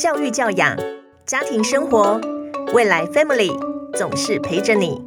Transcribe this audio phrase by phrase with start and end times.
[0.00, 0.74] 教育教养、
[1.26, 2.18] 家庭生活，
[2.72, 3.52] 未来 Family
[3.92, 4.98] 总是陪着你。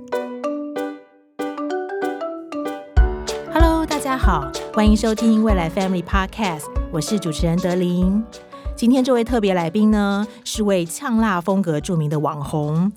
[3.52, 8.24] Hello，大家好，欢迎收听未来 Family Podcast，我是主持人德琳。
[8.76, 12.92] 今天这位特别来宾呢，是位呛辣风格著名的网红。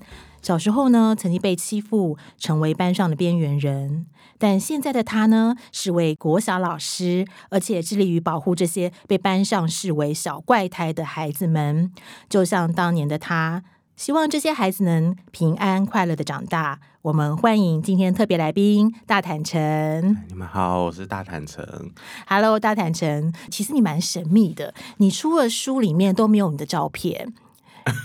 [0.47, 4.05] 小时候呢，曾经被欺负，成为班上的边缘人。
[4.37, 11.91] 但现在的他呢，是位国小老师，而且致力于保护这些被班上视为小怪胎的孩子们。
[12.29, 13.61] 就像当年的他，
[13.97, 16.79] 希望这些孩子能平安快乐的长大。
[17.01, 20.17] 我们欢迎今天特别来宾大坦诚。
[20.29, 21.91] 你们好，我是大坦诚。
[22.25, 27.33] Hello，大坦诚，其实你蛮神秘的，你出了书里面都没有你的照片。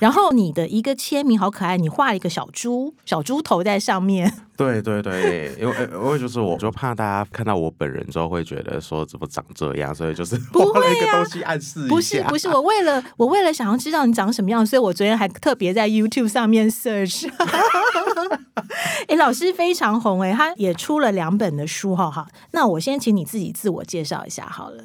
[0.00, 4.32] 然后你的一个签名好可爱，你画了一个小猪，小猪头在上面。
[4.56, 11.88] 对对对，因为因为就是我就怕大家看到我本人之后会觉得说怎么长这样，所以就是不会啊画了一个东西暗示。
[11.88, 17.28] 不是不是，我为了我为了想要知道你长什么样，所以我昨天还特别在 YouTube 上面 search。
[19.08, 22.28] 哎，老师非常红哎，他也出了两本的书哈哈。
[22.52, 24.84] 那我先请你自己自我介绍一下好了。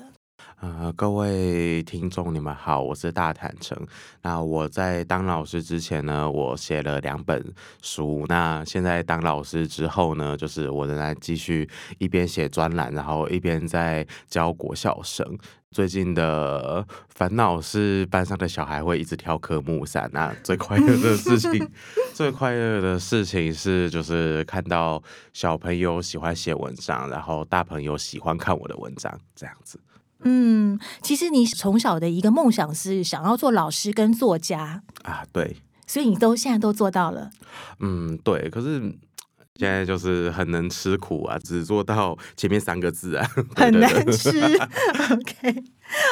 [0.59, 3.77] 呃，各位听众，你们好，我是大坦诚。
[4.23, 8.25] 那我在当老师之前呢，我写了两本书。
[8.27, 11.69] 那现在当老师之后呢，就是我仍然继续
[11.99, 15.37] 一边写专栏，然后一边在教国校生。
[15.69, 20.09] 最近的烦恼是班上的小孩会一直挑科目三。
[20.11, 21.69] 那最快乐的事情，
[22.15, 24.99] 最快乐的事情是就是看到
[25.33, 29.79] 小朋友喜欢写文章，然后大朋友喜欢看我的文章，这样子。
[30.21, 37.29] 嗯，其实你从小的一个梦想是想要做老师跟作家，啊，对，所以你都现在都做到了。
[37.79, 38.95] 嗯，对，可是
[39.57, 44.29] 现在就是很能吃苦啊，只做到前面三个字啊，很对难吃。
[45.11, 45.63] OK，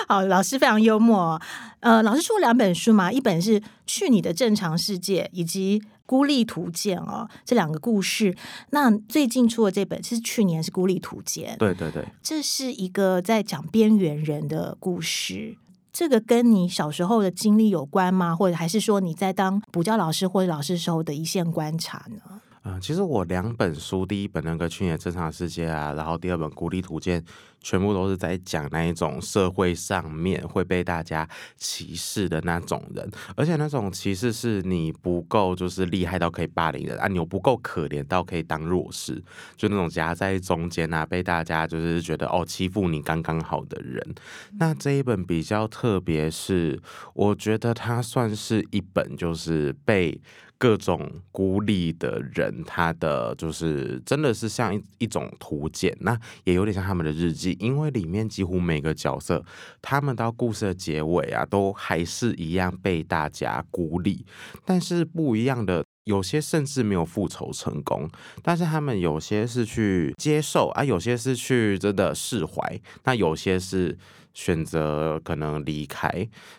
[0.08, 1.42] 好，老师非常幽默哦。
[1.80, 8.36] 呃，老师出了两本书嘛，一本是《去你的正常世界》，以及《孤立图鉴》哦，这两个故事。
[8.72, 15.58] 那最近出的这本是去年是《孤立图鉴》，对对对，这是一个在讲边缘人的故事。
[15.94, 18.36] 这个跟你小时候的经历有关吗？
[18.36, 22.42] 或者还是说你在当补教老师或者老师时候的一线观察呢？
[22.68, 27.22] 嗯、其实我两本书，第一本那个《去年的正常世界》啊，然后第二本《孤立图鉴》，
[27.62, 39.24] 全部都是在讲那一种社会上面会被大家歧视的那种人，而且那种歧视是你不够就是厉害到可以霸凌人啊，你又不够可怜到可以当弱势，
[39.56, 44.04] 就那种夹在中间啊，被大家就是觉得哦欺负你刚刚好的人。
[44.58, 46.82] 那这一本比较特别，是
[47.14, 50.20] 我觉得它算是一本就是被。
[50.66, 59.46] 各种孤立的人，他的就是真的是像一一种图鉴，那也有点像他们的日记，因为里面几乎每个角色，
[59.80, 64.26] 他们到故事的结尾啊，都还是一样被大家孤立，
[64.66, 65.86] 但是不一样的。
[66.06, 68.08] 有些甚至没有复仇成功，
[68.44, 73.98] 但是他们有些是去接受啊，有些是去真的释怀，那有些是
[74.36, 76.08] 选择可能离开。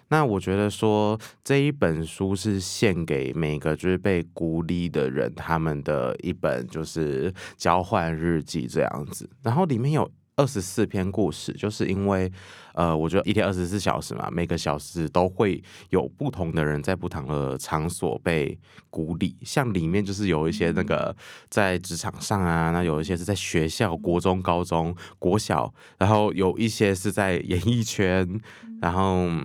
[0.08, 9.30] 那我觉得说这一本书是献给每个就是被孤立的人，他们的一本就是交换日记这样子。
[9.42, 12.30] 然后里面有二十四篇故事，就是因为
[12.74, 18.58] 呃，我觉得一天二十四小时嘛，每个小时都会有不同的人在不同的场所被
[18.90, 19.34] 鼓励。
[19.40, 21.16] 像里面就是有一些那个
[21.48, 28.38] 在职场上啊，那有一些是在学校、国中、高中、国小，然后有一些是在演艺圈，
[28.82, 29.42] 然后嗯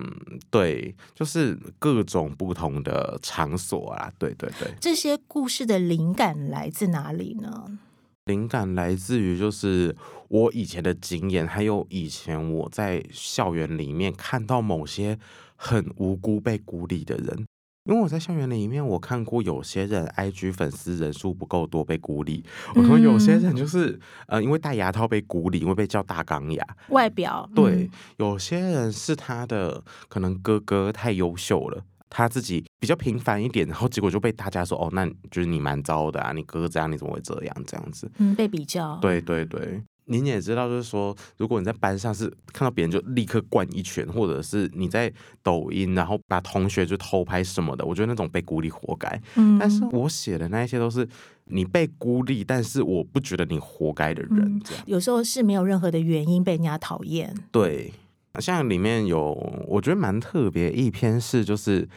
[0.50, 4.70] 对，就是各种不同的场所啊，对对对。
[4.78, 7.78] 这些故事的灵感来自哪里呢？
[8.26, 9.96] 灵感来自于就是
[10.32, 15.18] 我以前的经验，还有以前我在校园里面看到某些
[15.56, 17.44] 很无辜被孤立的人。
[17.84, 22.42] 因为我在校园里面，我看过有些人 IG 粉丝人数不够多被孤立，
[22.74, 26.64] 我说有些人就是呃因为戴牙套被孤立，因为被叫大钢牙。
[26.88, 31.84] 外表对嗯，有些人是他的可能哥哥太优秀了。
[32.08, 37.56] 他自己比较平凡一点，然后结果就被大家说哦，那就是你蛮糟的啊，你哥哥这样，你怎么会这样？
[37.66, 45.10] 这样子，嗯被比较，对对对，您也知道，就是说，如果你在班上是看到别人就立刻灌一拳，或者是你在
[45.42, 49.08] 抖音然后把同学就偷拍什么的，我觉得那种被孤立活该。
[49.36, 51.08] 嗯但是我写的那一些都是
[51.44, 54.84] 你被孤立，但是我不觉得你活该的人，嗯这样。
[54.86, 57.32] 有时候是没有任何的原因被人家讨厌。
[57.52, 57.92] 对，
[58.40, 59.32] 像里面有
[59.68, 61.88] 我觉得蛮特别一篇是就是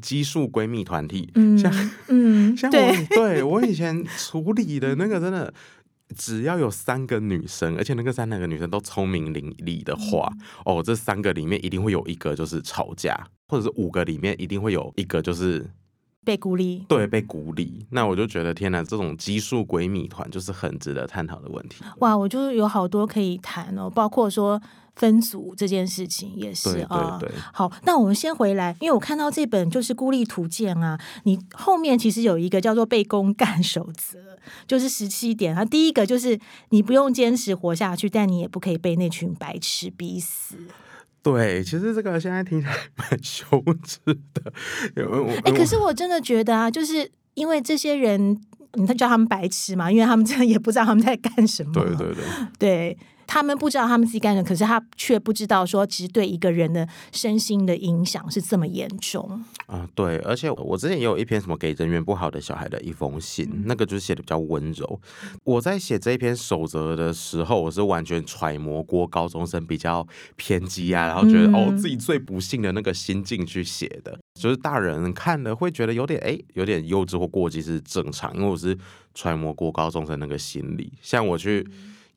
[0.00, 1.70] 激素闺蜜团体，嗯像
[2.08, 5.52] 嗯，像我对，对我以前处理的那个真的。
[6.16, 10.30] 只要有三个女生，而且那个三个女生都聪明伶俐的话，
[10.66, 13.28] 嗯哦，这三个里面一定会有一个就是吵架。
[13.48, 15.68] 或者是五个里面一定会有一个就是
[16.24, 16.84] 被孤立。
[16.88, 17.86] 对被孤立。
[17.90, 21.82] 那我就觉得天哪，这种激素鬼米团就是很值得探讨的问题。
[21.98, 24.60] 哇，我就有好多可以谈哦，包括说
[24.96, 27.16] 分组这件事情也是对啊。
[27.18, 34.18] 对对，好，那我们先回来，因为我看到这本就是《孤立图鉴》啊，你后面其实有一个叫做“被公干守则”，
[34.68, 35.64] 就是十七点啊。
[35.64, 36.38] 第一个就是
[36.68, 40.56] 你不用坚持活下去，但你也不可以被那群白痴逼死。
[41.22, 43.44] 对，其实这个现在听起来蛮羞
[43.84, 43.98] 耻
[44.32, 44.52] 的，
[44.96, 48.40] 因为我哎、可是我真的觉得啊，就是因为这些人，
[48.74, 51.72] 你叫他们白痴嘛，因为他们真的也不知道他们在干什么。
[51.72, 52.24] 对对对，
[52.58, 52.98] 对
[53.32, 59.40] 他们不知道他们自己干什么，可是他却不知道说，其实对一个人的身心的影响是这么严重。
[59.66, 65.00] 啊，对，而且我之前也有一篇什么给人缘不好的小孩的一封信，那个就是写的比较温柔。
[65.44, 70.04] 我在写这一篇守则的时候，我是完全揣摩过高中生比较
[70.34, 78.76] 偏激啊，然后觉得、哦嗯自己最不幸的那个心境去写的，就是大人看了会觉得有点哎有点幼稚或过激是正常，因为我是
[79.14, 80.92] 揣摩过高中生那个心理。
[81.00, 81.64] 像我去。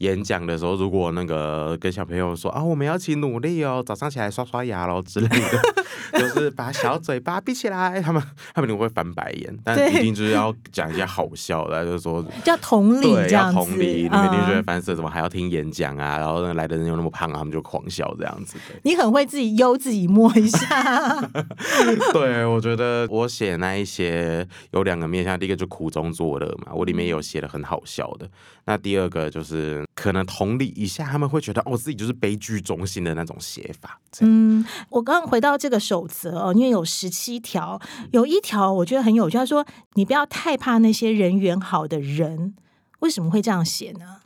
[0.04, 5.62] 演讲的时候，如果那个跟小朋友说啊，我们要一起努力哦，早上起来刷刷牙喽之类的，
[6.20, 8.22] 就是把小嘴巴闭起来，他们
[8.54, 12.24] 他们一定会翻白眼，但一定就是要讲一些好笑的，就是说。
[12.44, 16.18] 叫同理对，要这样子，同理，你们一定觉得嗯烦死了，怎么还要听演讲啊？
[16.18, 18.58] 然后那来的人又那么胖啊，他们就狂笑这样子。
[18.84, 21.30] 你很会自己悠自己摸一下，
[22.12, 28.28] 对，我觉得我写那一些有两个面向，第一个就苦中作乐嘛，我里面有写的很好笑的。
[28.66, 34.00] 那第二个就是可能同理一下，他们会觉得哦自己就是悲剧中心的那种写法。
[34.22, 37.80] 嗯，我刚刚回到这个守则哦，因为有十七条，
[38.12, 42.56] 有一条我觉得很有趣，他说你不要太怕那些人缘好的人，
[43.00, 44.22] 为什么会这样写呢？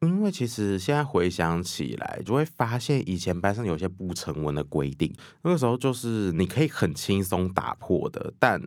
[0.00, 8.60] 因为其实现在回想起来，就会发现以前班上有些不成文的规定，那个时候就是你可以很轻松打破的，但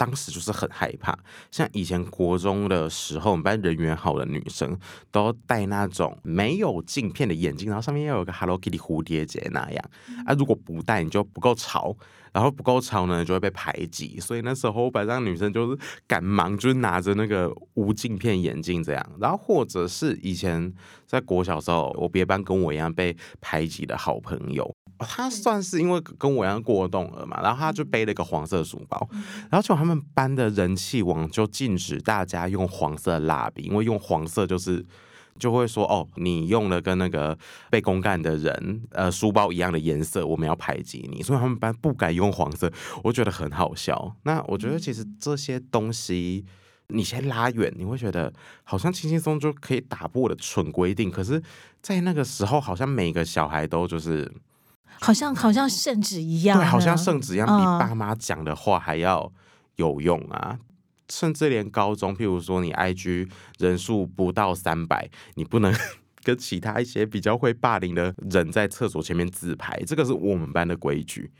[0.00, 1.14] 当时就是很害怕。
[1.50, 4.74] 像以前国中的时候，我们班人缘好的女生
[5.10, 9.84] 都戴那种没有镜片的眼镜，然后上面要有个 Hello Kitty 蝴蝶结那样。
[10.24, 11.94] 啊，如果不戴，你就不够潮。
[12.32, 20.72] 然后不够潮呢，就会被排挤，所以那时候班上女生就是赶忙就是拿着那个无镜片眼镜这样，然后或者是以前
[21.06, 29.08] 在国小时候，我别班跟我一样被排挤的好朋友，他算是因为跟我一样过动了嘛，然后他就背了一个黄色书包，
[29.50, 34.84] 然后就他们班的人气王就禁止大家用黄色蜡笔，因为用黄色就是。
[35.38, 37.36] 就会说哦，你用了跟那个
[37.70, 42.70] 被公干的人呃书包一样的颜色，我们要排挤你，所以他们班不敢用黄色，
[43.04, 44.16] 我觉得很好笑。
[44.24, 46.44] 那我觉得其实这些东西。
[46.92, 48.32] 你先拉远，你会觉得
[48.64, 51.40] 好像轻轻松就可以打破的蠢规定，可是，
[51.80, 54.28] 在那个时候，好像每个小孩都就是
[55.00, 59.32] 好像好像圣旨一样呢，对，好像圣旨一样，比嗯爸妈讲的话还要
[59.76, 60.58] 有用啊。
[61.10, 63.28] 甚至连高中，譬如说你 IG
[63.58, 65.74] 人数不到三百，你不能
[66.22, 71.30] 跟其他一些比较会霸凌的人在厕所前面自拍，这个是我们班的规矩。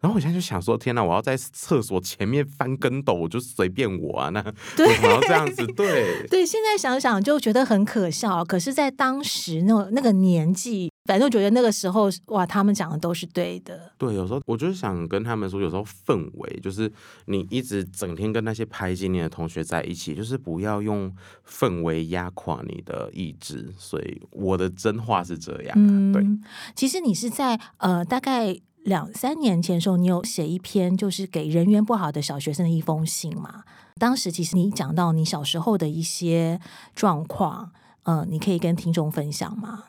[0.00, 1.04] 然后我现在就想说，天哪！
[1.04, 4.42] 我要在厕所前面翻跟斗，我就随便我啊，那
[4.74, 5.66] 对为什么要这样子？
[5.68, 13.92] 对， 对，现在想想就觉得很可笑，可是，在当时那那个年纪，反正觉得那个时候，哇，他们讲的都是对的。
[13.98, 16.90] 对，有时候我就是想跟他们说，有时候氛围就是
[17.26, 21.14] 你一直整天跟那些排挤你的同学在一起，就是不要用
[21.46, 23.70] 氛围压垮你的意志。
[23.76, 26.22] 所以我的真话是这样、啊，对。
[26.22, 26.42] 嗯，
[26.74, 33.64] 其实你是在呃大概两三年前的时候，你有写一篇就是给人缘不好的小学生的一封信嘛？
[33.98, 36.58] 当时其实你讲到你小时候的一些
[36.94, 37.70] 状况，
[38.04, 39.84] 嗯，你可以跟听众分享吗？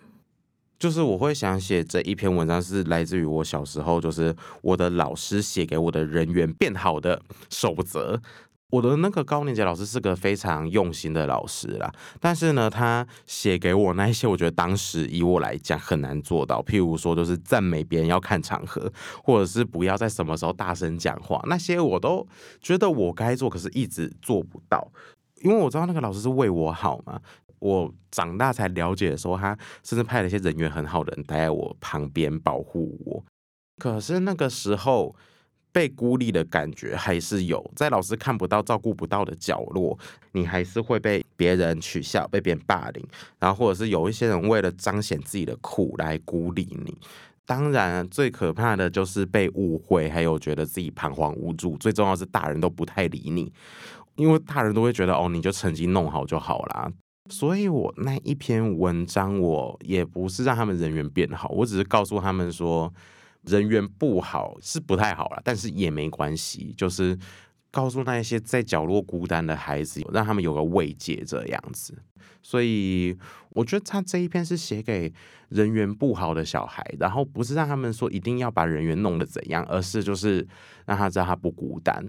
[0.78, 8.20] 就是我会想写这一篇文章，是来自于我小时候，就是我的老师写给我的人缘变好的守则。
[8.72, 16.64] 我的那个高年级老师是个非常用心的老师啦，但是呢，他写给我那一些，我觉得当时以我来讲很难做到。
[16.64, 18.92] 譬如说，就是赞美别人要看场合，
[19.24, 22.26] 或者是不要在什么时候大声讲话，那些我都
[22.62, 24.90] 觉得我该做，可是一直做不到。
[25.44, 27.20] 因为我知道那个老师是为我好嘛，
[27.60, 33.22] 我长大才了解的时候，他甚至派了一些人缘很好的人待在我旁边保护我。
[33.78, 35.14] 可是那个时候
[35.72, 39.98] 被孤立的感觉还是有，在老师看不到、照顾不到的角落，
[40.34, 43.06] 你还是会被别人取笑、被别人霸凌，
[43.40, 46.98] 然后或者是有一些人为了彰显自己的苦来孤立你。
[47.46, 51.76] 当然，最可怕的就是被误会，还有觉得自己彷徨无助。
[51.78, 53.52] 最重要是大人都不太理你，
[54.16, 56.90] 因为大人都会觉得哦，你就成绩弄好就好啦。
[57.30, 62.94] 所以我那一篇文章，我也不是让他们人缘变好，我只是告诉他们说，
[63.44, 67.18] 人缘不好是不太好了，但是也没关系，就是
[67.72, 71.98] 告诉那一些在角落孤单的孩子，让他们有个慰藉这样子。
[72.44, 73.18] 所以
[73.50, 75.12] 我觉得他这一篇是写给
[75.50, 80.48] 人缘不好的小孩，然后不是让他们说一定要把人缘弄得怎样，而是就是
[80.86, 82.06] 让他知道他不孤单。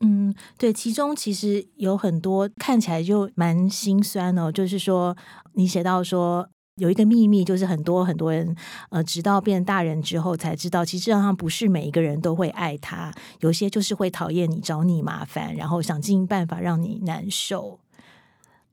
[0.00, 5.16] 嗯，对，其中其实有很多看起来就蛮心酸哦，就是说
[5.52, 6.48] 你写到说。
[6.76, 8.56] 有一个秘密，就是很多很多人，
[8.90, 17.78] 呃，直到变大人之后才知道，其实上不是每一个人都会爱他，有些就是会讨厌你，找你麻烦，然后想尽办法让你难受。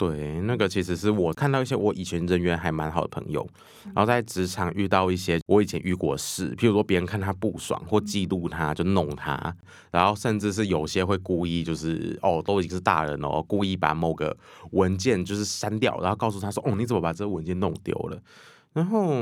[0.02, 3.48] 对，那个其实是我看到一些我以前人缘还蛮好的朋友，
[3.94, 9.56] 然后在职场遇到一些我以前遇过事，譬如说别人看他不爽或嫉妒他，就弄他，
[9.92, 14.36] 然后甚至是有些会故意就是哦，都已经是大人了，故意把某个
[14.72, 18.20] 文件就是删掉，然后告诉他说哦，你怎么把这个文件弄丢了？
[18.74, 19.14] 然后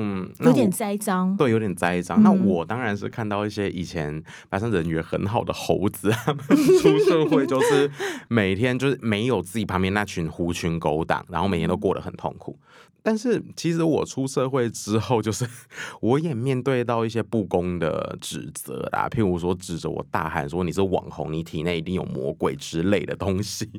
[0.41, 2.21] 有点栽赃，对，有点栽赃。
[2.21, 6.43] 那我当然是看到一些以前班上人缘很好的猴子， 他们
[6.79, 7.89] 出社会就 是
[8.27, 12.59] 每天就是没有自己旁边那群狐群狗党，然后每天都过得很痛苦。
[13.01, 15.47] 但是其实我出社会之后，就是
[16.01, 23.69] 我也面对到一些不公的指责啦，譬如说指着我大喊说你是网红，你体内一定有魔鬼之类的东西。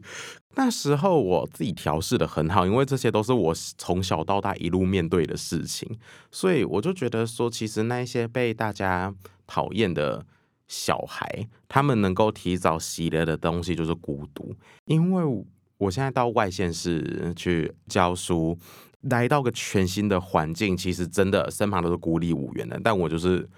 [0.55, 5.99] 那时候我自己调试的很好，因为这些都是我从小到大一路面对的事情，
[6.31, 9.15] 所以我就觉得说，其实那一些被大家
[9.47, 10.25] 讨厌的
[10.67, 14.55] 小孩，他们能够提早习得的东西就是孤独，
[14.87, 15.45] 因为
[15.79, 18.59] 我现在到外县市去教书。
[19.03, 23.49] 来到个全新的环境，其实真的身旁都是孤立无援的，但我就是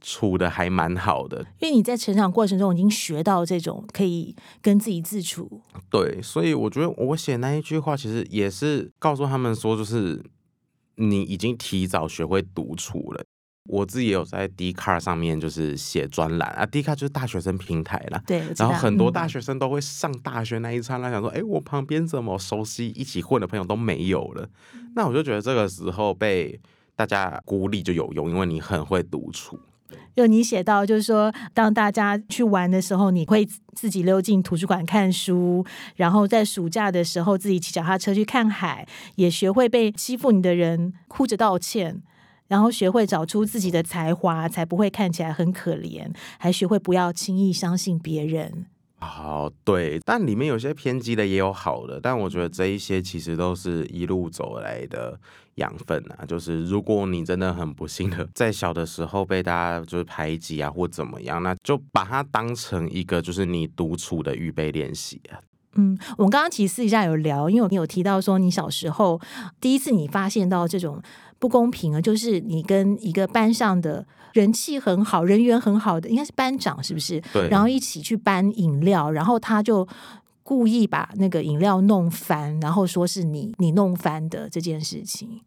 [0.00, 5.60] 处的还蛮好的，因为你在成长过程中已经学到这种可以跟自己自处。
[5.90, 10.22] 对，所以我觉得我写那一句话，其实也是告诉他们说，就是
[10.96, 13.24] 你已经提早学会独处了。
[13.64, 18.22] 我自己也有在 d c a r 上面就是写专栏啊 d c a r 就是大学生平台啦。
[18.26, 24.48] 对，然后很多大学生都会上大学那一刹那想说，哎，我旁边怎么熟悉一起混的朋友都没有了？
[24.94, 26.60] 那我就觉得这个时候被
[26.96, 29.58] 大家孤立就有用，因为你很会独处。
[30.16, 35.64] 就你写到，就是说，当大家去玩的时候，你会自己溜进图书馆看书，
[35.96, 42.02] 然后在暑假的时候自己骑脚踏车去看海，也学会被欺负你的人哭着道歉。
[42.52, 46.06] 然后学会找出自己的才华，才不会看起来很可怜。
[46.38, 48.66] 还学会不要轻易相信别人。
[49.00, 51.98] 哦，对，但里面有些偏激的，也有好的。
[51.98, 55.18] 但我觉得这一些其实都是一路走来的
[55.54, 56.26] 养分啊。
[56.26, 65.40] 就是如果你真的很不幸的在小的时候被大家就是排挤啊，或怎么样，那就把它当成一个就是你独处的预备练习啊。
[65.76, 69.18] 嗯，我们刚刚其实私底下有聊，因为你有提到说你小时候
[69.58, 71.00] 第一次你发现到这种。
[71.42, 72.00] 不公平啊！
[72.00, 77.20] 就是你跟一个班上的人气很好、人缘很好的，应该是班长，是不是？
[77.32, 77.48] 对。
[77.48, 79.84] 然后一起去搬饮料，然后他就
[80.44, 85.40] 故意把那个饮料弄翻，然后说是你你弄翻的这件事情。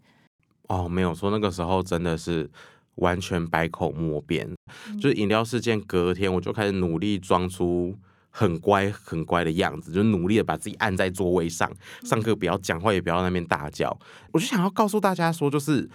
[0.67, 2.49] 哦，没有说那个时候真的是
[2.95, 4.53] 完全百口莫辩，
[4.99, 5.79] 就是饮料事件。
[5.79, 7.95] 隔天我就开始努力装出。
[8.37, 11.71] 很乖很乖的样子，就努力的把自己按在座位上，
[12.03, 13.97] 上课不要讲话，也不要那边大叫。
[14.33, 15.89] 我就想要告诉大家说，就是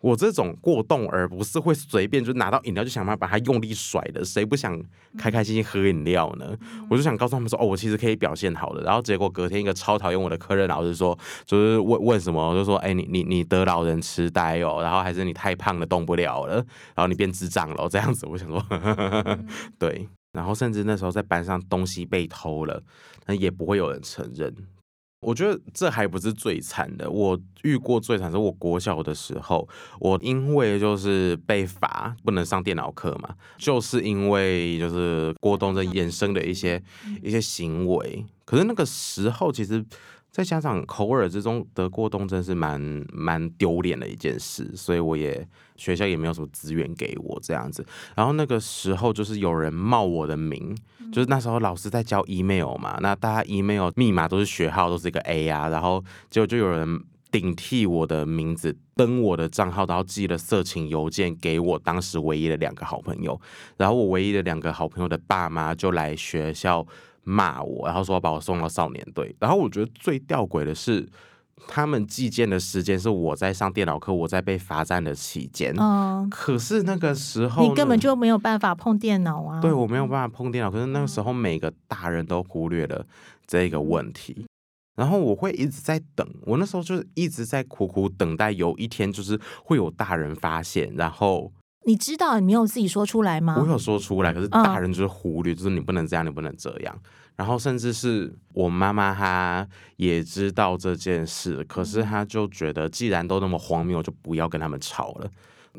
[0.00, 4.76] 我这种过动而不是会随便就拿到饮料就想办法把它用力甩的，谁不想
[5.16, 6.56] 开开心心喝饮料呢？
[6.90, 8.82] 我就想告诉他们说，哦，我其实可以表现好的。
[8.82, 16.54] 然后结果隔天一个超讨厌我的客人老师说，就是问问什么，就说，哎，你你你得老人痴呆哦，然后还是你太胖了动不了了，
[16.96, 18.26] 然后你变智障了这样子。
[18.26, 18.60] 我想说，
[19.78, 20.08] 对。
[20.32, 22.82] 然后甚至那时候在班上东西被偷了，
[23.26, 24.54] 那也不会有人承认。
[25.20, 29.68] 我觉得这还不是最惨的，我遇过最惨是我国小的时候，
[29.98, 36.82] 我因为就是被罚不能上电脑课嘛，就是因为就是郭东的衍生的一些
[37.22, 38.24] 一些行为。
[38.44, 39.84] 可是那个时候其实。
[40.40, 42.80] 再加上口耳之中得过冬真是蛮
[43.12, 47.84] 蛮丢脸的一件事，所以我也学校也没有什么资源给我这样子。
[48.16, 50.74] 然后那个时候就是有人冒我的名，
[51.12, 63.38] 就是那时候老师在教 email 嘛，那大家 email 密码都是学号都是一个 A 啊，然后结果就有人顶替我的名字登我的账号，然后寄了色情邮件给我当时唯一的两个好朋友，
[63.76, 66.86] 然后我唯一的两个好朋友的爸妈就来学校。
[67.22, 69.34] 骂我，然后说要把我送到少年队。
[69.38, 71.08] 然后我觉得最吊诡的是，
[71.68, 75.74] 他们寄件的时间是我在上电脑课，我在被罚站的期间。
[75.78, 79.60] 嗯，可是那个时候你根本就没有办法碰电脑啊。
[79.60, 80.70] 对，我没有办法碰电脑。
[80.70, 83.06] 可是那个时候每个大人都忽略了
[83.46, 84.46] 这个问题。
[84.96, 91.50] 然后我会一直在等，我那时候就是一直在苦苦等待，有一天就是会有大人发现，然后
[91.84, 93.56] 你知道你没有自己说出来吗？
[93.60, 96.98] 我有说出来，可是大人就是忽略，就是你不能这样，你不能这样。
[97.36, 105.30] 然后甚至是我妈妈，她也知道这件事，可是她就觉得既然都那么荒谬，就不要跟他们吵了。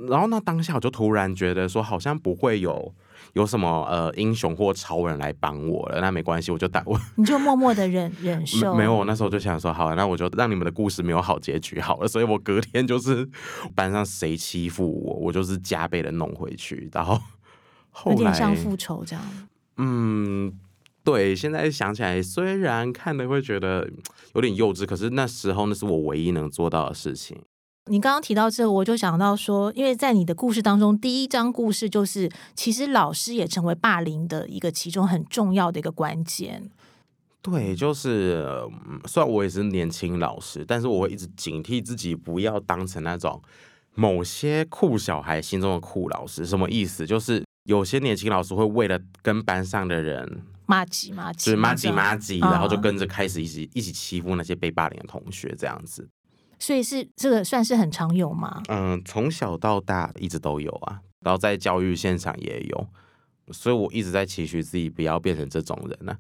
[0.08, 2.94] 然后那当下我就突然觉得说，好像不会有
[3.34, 6.00] 有什么呃英雄或超人来帮我了。
[6.02, 8.74] 那没关系，我就打我， 你就默默的忍忍受。
[8.76, 12.08] 没有，我那时候就想说，好，那我就让你们的故事没有好结局好了。
[12.08, 13.28] 所以我隔天就是
[13.76, 16.90] 班上谁欺负我，我就是加倍的弄回去。
[16.94, 17.20] 然后
[17.90, 19.24] 后 来有点像复仇这样。
[19.78, 20.54] 嗯。
[21.04, 23.90] 对，现在想起来，虽然看的会觉得
[24.36, 27.36] 有点幼稚，可是那时候那是我唯一能做到的事情。
[27.92, 36.72] 你刚刚提到这，我就想到说，因为在你的故事当中，第一章故事就是，其实老师也成为霸凌的一个其中很重要的一个关键。
[37.42, 38.48] 对，就是
[39.06, 43.42] 虽然我也是年轻老师，但是我会一直警惕自己，不要当成那种
[43.94, 46.46] 某些酷小孩心中的酷老师。
[46.46, 47.06] 什么意思？
[47.06, 50.44] 就是有些年轻老师会为了跟班上的人。
[50.66, 56.08] 骂几骂几，就是骂几骂几，然后就跟着开始一起一起欺负那些被霸凌的同学，这样子。
[56.62, 58.62] 所以是这个算是很常有吗？
[58.70, 62.88] 嗯，从小到大一直都有啊，然后在教育现场也有，
[63.52, 66.16] 所以我一直在期许自己不要变成这种人呢。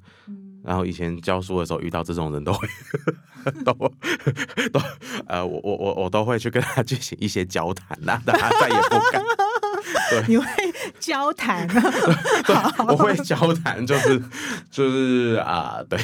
[0.63, 2.67] 然后以前教书的时候遇到这种人都会
[3.65, 4.79] 都都
[5.25, 9.23] 呃，我我我我都会去跟他进行一些交谈呐，但他再也不敢。
[10.29, 10.45] 你会
[10.99, 11.67] 交谈？
[12.87, 14.21] 我会交谈，就是
[14.69, 15.99] 就是啊，对。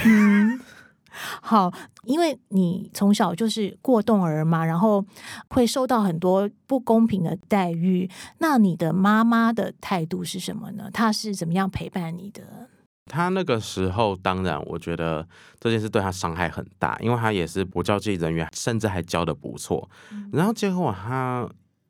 [1.42, 1.72] 好，
[2.04, 5.06] 因为你从小就是过动儿嘛，然后
[5.50, 8.10] 会受到很多不公平的待遇。
[8.40, 10.90] 那你的妈妈的态度是什么呢？
[10.92, 12.70] 她是怎么样陪伴你的？
[13.06, 15.28] 她那个时候，当然我觉得
[15.60, 19.90] 这件事对她伤害很大，因为她也是不教技人员，甚至还教的不错。
[20.32, 21.50] 然后结果她。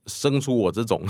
[0.09, 1.01] 生出我这种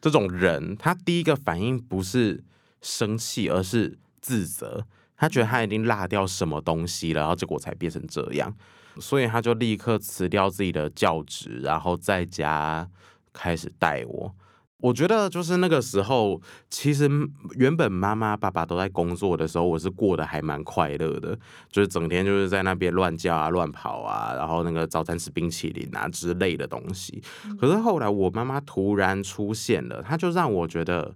[0.00, 2.44] 这种人，他第一个反应不是
[2.80, 4.86] 生气，而是自责。
[5.18, 8.54] 他觉得他已经落掉什么东西了，然后结果才变成这样，
[9.00, 12.88] 所以他就立刻辞掉自己的教职，然后在家
[13.32, 14.34] 开始带我。
[14.80, 17.10] 我觉得就是那个时候，其实
[17.56, 21.36] 原本妈妈爸爸都在工作的时候，我是过得还蛮快乐的，
[21.68, 27.20] 就是整天就是在那边乱叫啊、乱跑啊，然后那个早餐吃冰淇淋啊之类的东西。
[27.60, 31.12] 可是后来我妈妈突然出现了，她就让我觉得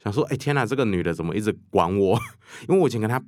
[0.00, 2.16] 想说：“哎，天哪，这个女的怎么一直管我？”
[2.68, 3.20] 因为我以前跟她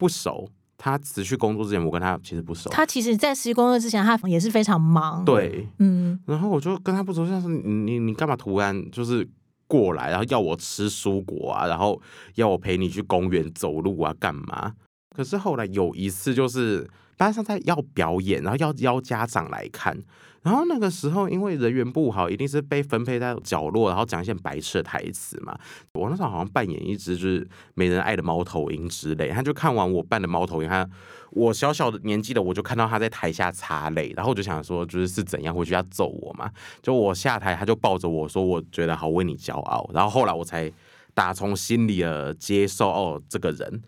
[0.00, 0.48] 不熟。
[0.82, 2.70] 他辞去工作之前，我跟他其实不熟。
[2.70, 5.22] 他其实，在辞去工作之前，他也是非常忙。
[5.26, 6.18] 对，嗯。
[6.24, 9.28] 然后我就跟他不熟，像是你你你干嘛突然就是
[9.66, 12.00] 过来，然后要我吃蔬果啊，然后
[12.36, 14.72] 要我陪你去公园走路啊，干嘛？
[15.14, 19.94] 可是后来有一次，就是班上在要表演，然后要邀家长来看。
[20.42, 25.58] 然后那个时候，因为人缘不好，一定是被分配在角落，然后讲一些白痴的台词嘛。
[25.92, 29.28] 我那时候好像扮演一只就是没人爱的猫头鹰之类。
[29.28, 30.88] 他就看完我扮的猫头鹰，他
[31.32, 36.50] 我小小的年纪的我就看到他在台下擦泪，然后我就想说，就是是怎样回去要揍我嘛？
[36.80, 39.90] 就我下台，他就抱着我说，我觉得好为你骄傲。
[39.92, 40.72] 然后后来我才
[41.12, 43.82] 打从心里的接受哦这个人。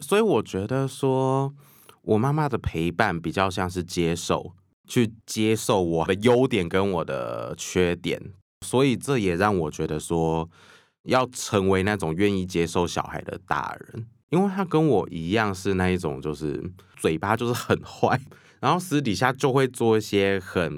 [0.00, 1.52] 所以我觉得说
[2.00, 4.54] 我妈妈的陪伴比较像是接受。
[4.88, 8.20] 去接受我的优点跟我的缺点，
[8.66, 10.48] 所以这也让我觉得说，
[11.04, 18.18] 要成为那种愿意接受小孩的大人，因为他跟我一样是那一种，就是嘴巴就是很坏。
[18.60, 20.72] 然后私底下就会做一些很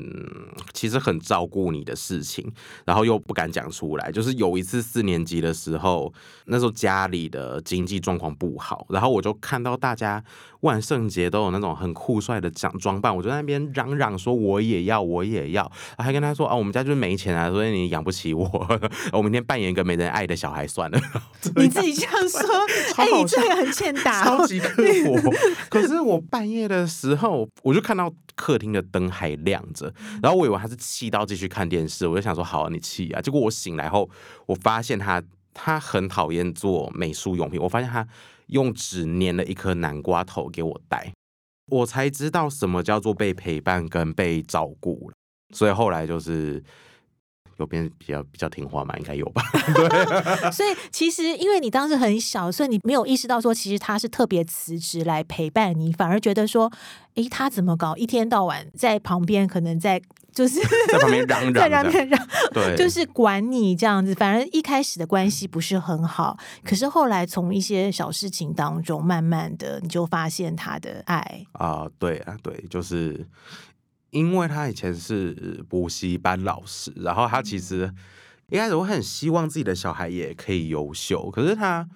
[0.73, 2.53] 其实很照顾你的事情，
[2.85, 4.13] 然后又不敢讲出来。
[4.13, 6.13] 就是有一次四年级的时候，
[6.47, 10.23] 那时候家里的经济状况不好，然后我就看到大家
[10.61, 18.79] 万圣节都有那种很酷帅的装装扮，我就在那边嚷嚷说我也要，我也要，还跟他说啊，我们家就是没钱啊，所以你养不起我，
[19.13, 21.01] 我明天扮演一个没人爱的小孩算了。
[21.57, 22.41] 你自己这样 说，
[22.97, 25.33] 哎，你这个很欠打，超级刻薄。
[25.71, 27.49] 可是我半夜的时候。
[27.63, 33.23] 我我就看到客厅的灯还亮着，然后我以为他是气到继续看电视，我就想说好，你气啊！
[33.23, 34.11] 结果我醒来后，
[34.47, 35.23] 我发现他
[35.55, 38.05] 他很讨厌做美术用品，我发现他
[38.49, 41.13] 用纸粘了一颗南瓜头给我戴，
[41.71, 45.13] 我才知道什么叫做被陪伴跟被照顾。
[45.55, 46.61] 所以后来就是。
[47.61, 48.97] 有变比较比较听话嘛？
[48.97, 49.43] 应该有吧。
[49.75, 49.89] 对，
[50.51, 56.71] 所以其实因为你当时很小，所以你没有意识到说，其实他是特别辞职来陪伴你，反而觉得说，
[57.15, 57.95] 哎，他怎么搞？
[57.97, 60.01] 一天到晚在旁边，可能在
[60.33, 64.15] 就是在旁边嚷 嚷，在旁边嚷，对，就是管你这样子。
[64.15, 73.27] 反而一开始的关系不是很好，可是后来从一些小事情当中，慢慢的你就发现他的爱啊，对啊，对，就是。
[74.11, 77.93] 因为他以前是补习班老师，然后他其实
[78.49, 81.89] 一开始我很希望自己的小孩也可以优秀，可是他，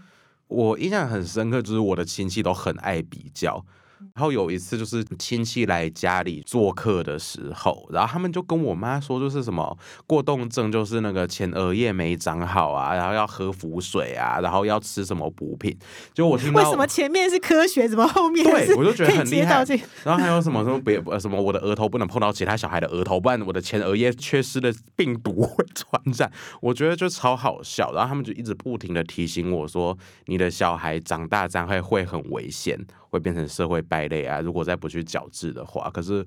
[0.49, 3.65] 我印象很深刻，就是我的亲戚都很爱比较。
[4.15, 15.77] 然后有一次就是亲戚来家里做客的时候，然后他们就跟我妈说，就是什么过动症，就是那个前额叶没长好啊，然后要喝浮水啊，然后要吃什么补品。
[16.13, 19.65] 就我听到为什么前面是科学，怎么后面对我就觉得很厉害？
[20.05, 26.31] 然后还有什么什么别呃什么我的额头不能碰到其他小孩的额头，不然我的前额叶缺失的病毒会传染。
[26.61, 27.93] 我觉得就超好笑。
[27.93, 32.79] 然后他们就一直不停的提醒我说，你的小孩长大这样会会很危险，
[33.11, 34.41] 会变成社会败类啊！
[34.41, 36.27] 如果再不去矫治的话，可是。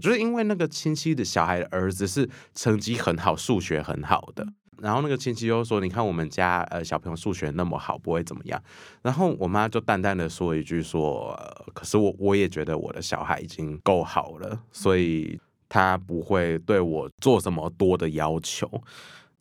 [0.00, 4.46] 就是因为那个亲戚的小孩的儿子是成绩很好，数学很好的，
[4.80, 8.62] 然后那个亲戚又说：“你看我们家呃小朋友数学那么好，不会怎么样。”
[9.02, 15.36] 然后我妈就淡淡的说一句说：“呃可是我我也觉得我的小孩已经够好了，所以
[15.68, 18.70] 他不会对我做什么多的要求。”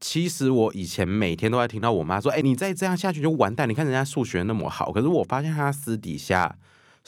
[0.02, 3.70] 其实我以前每天都在听到我妈说：“哎、你再这样下去就完蛋！
[3.70, 6.58] 你看人家数学那么好。”可是我发现她私底下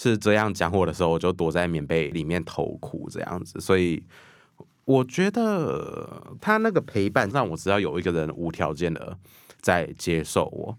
[0.01, 3.59] 是这样讲我的时候，我就躲在棉被里面偷哭这样子。
[3.59, 4.01] 所以
[4.85, 9.17] 我觉得他那个陪伴让我知道有一个人无条件的
[9.61, 10.77] 在接受我。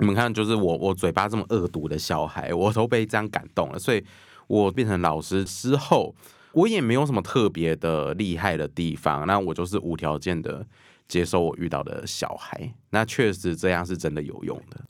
[0.00, 4.04] 你们看，就是我我嘴巴这么恶毒的小孩，我都被这样感动了，所以
[4.46, 6.14] 我变成老师之后，
[6.52, 10.64] 我也没有什么特别的厉害的地方，那我就是无条件的
[11.08, 14.84] 接受我遇到的小孩，那确实这样是真的有用的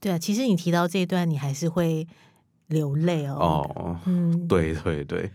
[0.00, 2.06] 对啊，其实你提到这一段，你还是会
[2.68, 3.36] 流泪哦。
[3.40, 4.00] 哦。
[4.06, 5.30] 嗯， 对对对，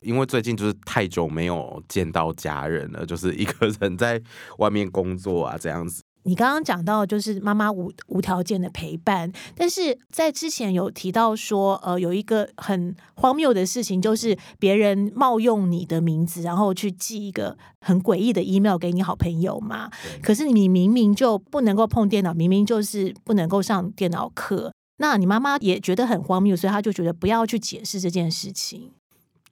[0.00, 4.20] 因为最近就是太久没有见到家人了， 就是一个人在
[4.58, 6.02] 外面工作啊，这样子。
[6.24, 19.88] 你刚刚讲到就是妈妈无无条件的陪伴，但是在之前有提到说，呃，有一个很荒谬的事情，就是别人冒用你的名字，然后去寄一个很诡异的 email 给你好朋友嘛。
[20.22, 28.92] 可是你明明就不能够碰电脑，明明就是不能够上电脑课，那你妈妈也觉得很荒谬，所以她就觉得不要去解释这件事情。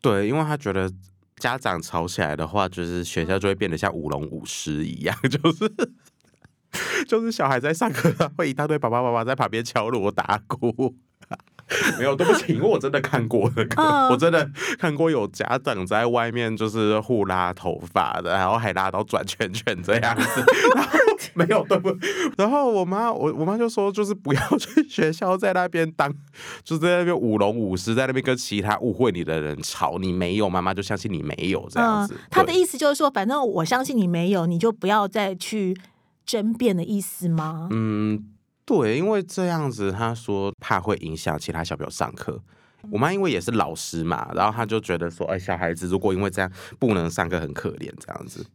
[0.00, 0.92] 对，因为他觉得
[1.38, 5.72] 家长吵起来的话，就是学校就会变得像舞龙舞狮一样， 就是。
[7.08, 10.94] 就是小孩在上课，会一大堆爸爸妈妈在旁边敲锣打鼓。
[11.98, 20.44] 没有，对不起，因为我真的看过那个，嗯我真的看过有家长在外面就是互拉头发的，然后还拉到转圈圈这样子。
[20.74, 20.98] 然后
[21.36, 21.94] 没有，对不？
[22.36, 26.12] 然后我妈，我我妈就说，就是不要去学校在那边当，
[26.64, 29.98] 就是在那边舞龙舞狮，在那边跟其他误会你的人吵。
[29.98, 32.14] 你没有，妈妈就相信你没有这样子。
[32.14, 35.76] 对他的意思就是说，反正我相信你没有，你就不要再去
[36.24, 37.68] 争辩的意思吗？
[37.70, 38.24] 嗯，
[38.64, 42.40] 对，因为这样子，他说怕会影响其他小朋友上课。
[42.92, 48.46] 我妈因为也是老师嘛，然后她就觉得说，哎，小孩子如果因为这样不能上课，很可怜这样子。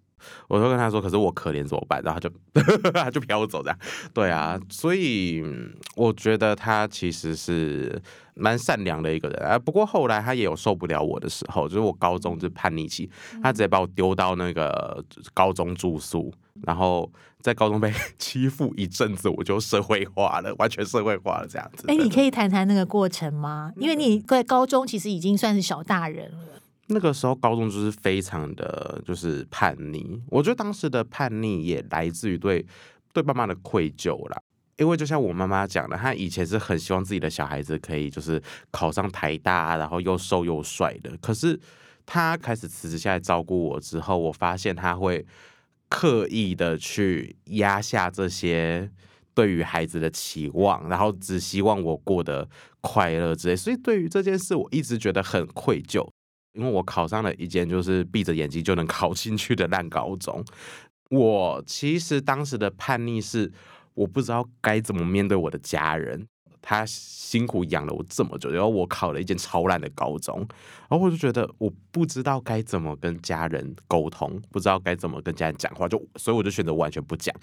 [0.47, 2.01] 我就跟他说，可是我可怜怎么办？
[2.03, 3.77] 然后他就 她就飘走这样。
[4.13, 8.01] 对啊，所以嗯我觉得他其实是
[8.35, 9.57] 蛮善良的一个人啊。
[9.57, 13.09] 不过后来他也有受不了我的时候，就是我高中就叛逆期，
[13.41, 15.03] 他直接把我丢到那个
[15.33, 21.85] 高中住宿，然后在高中被 欺负一阵子，我就社会化了，完全社会化了这样子。
[21.87, 23.71] 哎，你可以谈谈那个过程吗？
[23.77, 26.37] 因为你在高中其实已经算是小大人了。
[26.93, 32.65] 那个时候高中就是非常的就是叛逆，我觉得当时的叛逆也来自于对
[33.13, 34.41] 对爸妈的愧疚啦。
[34.77, 41.15] 因为就像我妈妈讲的，她以前是很希望自己的小孩子可以就是考上台大，然后又瘦又帅的。
[41.21, 41.59] 可是
[42.05, 45.25] 她开始辞职下来照顾我之后，我发现她会
[45.87, 48.89] 刻意的去压下这些
[49.33, 52.49] 对于孩子的期望，然后只希望我过得
[52.81, 53.55] 快乐之类。
[53.55, 56.09] 所以对于这件事，我一直觉得很愧疚。
[56.53, 60.43] 因为我考上了一间就是闭着眼睛就能考进去的烂高中，
[61.09, 63.51] 我其实当时的叛逆是
[63.93, 66.27] 我不知道该怎么面对我的家人，
[66.61, 70.37] 他辛苦养了我这么久，然后我考了一间超烂的高中，
[70.89, 77.33] 然后我就觉得我不知道该怎么跟家人沟通，不知道该怎么跟家人讲话，就所以我就选择完全不讲。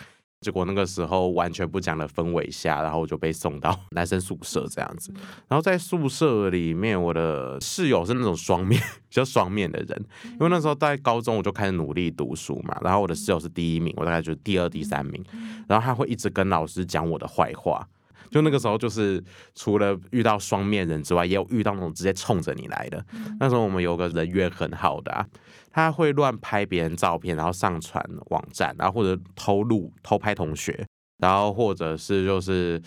[0.40, 5.12] 结果那个时候完全不讲的氛围下，然后我就被送到 男生宿舍这样子。
[5.48, 15.24] 然后在宿舍里面，我的室友是那种双面 比较双面的人，因为那时候在高中我就开始努力读书嘛，然后我的室友是第一名，我大概就是第二、第三名，
[15.66, 17.88] 然后他会一直跟老师讲我的坏话。
[18.30, 19.22] 就那个时候，就是
[19.54, 23.04] 除了遇到双面人之外，也有遇到那种直接冲着你来的。
[23.40, 25.26] 那时候我们有个人缘很好的啊，
[25.70, 30.86] 他会乱拍别人照片，然后上传网站，然后或者偷录、偷拍同学，
[31.18, 32.80] 然后或者是就是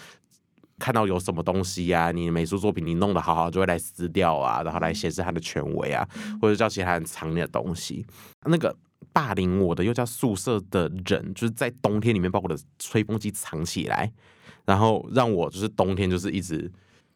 [0.79, 6.07] 看到有什么东西啊，你美术作品你弄得好好，就会来撕掉啊，然后来显示他的权威啊，
[6.41, 8.05] 或者叫其他人藏你的东西。
[8.45, 8.75] 那个
[9.13, 14.11] 霸凌我的又叫宿舍的人，就是在冬天里面把我的吹风机藏起来，
[14.71, 16.71] 然后让我就是冬天就是一直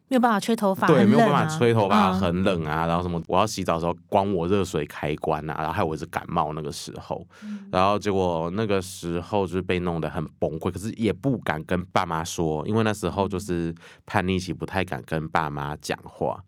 [0.08, 2.20] 没有办法吹头发，对，很没有办法吹头发，嗯。
[2.20, 7.66] 很冷啊，然后什么我要洗澡的时候关我热水开关啊，然后害我一直感冒那个时候，嗯。
[7.72, 16.38] 然后结果那个时候就是被弄得很崩溃，可是也不敢跟爸妈说，因为那时候就是叛逆期，不太敢跟爸妈讲话。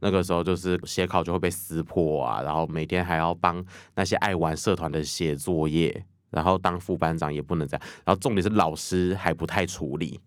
[0.00, 10.20] 那个时候就是写考就会被撕破啊，然后每天还要帮那些爱玩社团的写作业，然后当副班长也不能这样，然后重点是老师还不太处理，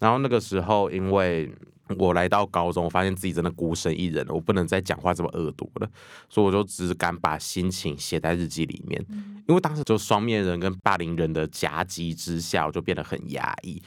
[0.00, 1.54] 然后那个时候因为
[1.98, 5.90] 我来到高中，我发现自己真的孤身一人了，我不能再讲话这么恶毒了，
[6.28, 9.04] 所以我就只敢把心情写在日记里面。
[9.46, 13.82] 因为当时就双面人跟霸凌人的夹击之下，我就变得很压抑。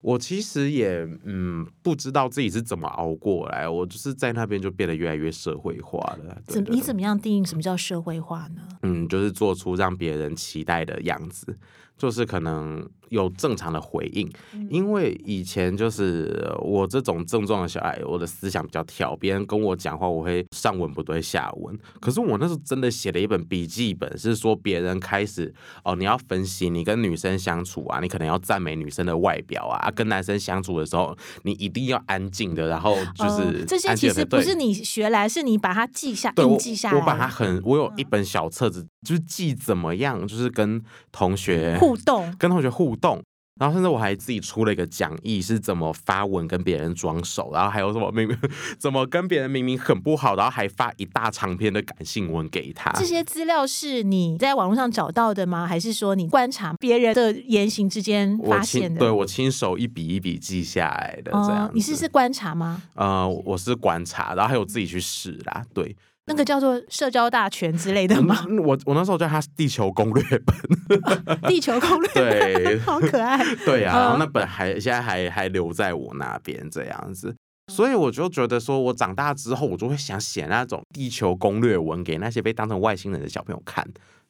[0.00, 6.40] 我其实也嗯不知道自己是怎么熬过来，我就是在那边就变得越来越社会化了。
[6.46, 8.62] 怎你怎么样定义什么叫社会化呢？
[8.82, 11.58] 嗯，就是做出让别人期待的样子，
[11.98, 14.30] 就是可能有正常的回应。
[14.70, 21.78] 因为以前就是我这种症状的小孩，我的思想比较跳，别人跟我讲话，我会上文不对下文。
[22.00, 25.52] 可是我那时候真的写了一本笔记本，是说别人开始
[25.84, 36.98] 哦，你要分析你跟女生相处啊，你可能要赞美女生的外表啊，跟男生相处的时候，你一定要安静的，然后就是、哦这些其实不是你学来，是你把它记下、对，印记下来。
[36.98, 43.22] 我把它很，我有一本小册子，就是记怎么样，就是跟同学 互动，跟同学互动。
[43.60, 48.38] 然后甚至我还自己出了一个讲义，是怎么发文跟别人装熟，然后还有什么明明
[48.78, 52.92] 怎么跟别人明明很不好，然后还发一大长篇的感性文给他。
[52.92, 55.66] 这些资料是你在网络上找到的吗？
[55.66, 58.88] 还是说你观察别人的言行之间发现的？
[58.90, 62.80] 亲对我亲手一笔一笔记下来的，这样、，哦你是是观察吗？
[62.94, 65.96] 呃，我是观察，然后还有自己去试啦，对。
[66.28, 68.44] 那个叫做社交大全之类的吗？
[68.48, 71.00] 嗯我我那时候叫它《地球攻略本》，
[71.48, 73.38] 地球攻略，对 好可爱。
[73.64, 77.34] 对啊，然后嗯那本还现在还还留在我那边这样子，
[77.72, 83.86] 所以我就觉得说，我长大之后，我就会想写那种地球攻略文给那些被当成外星人的小朋友看，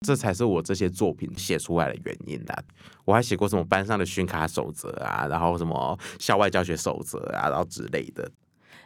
[0.07, 2.57] 这才是我这些作品写出来的原因啦。
[3.05, 8.31] 我还写过什么班上的训卡守则啊，然后什么校外教学守则啊，然后之类的。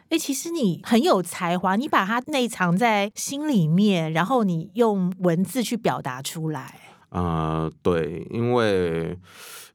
[0.09, 6.79] 哎、其实你很有才华，你把它内藏在心里面，然后你用文字去表达出来。
[7.09, 9.17] 呃，对，因为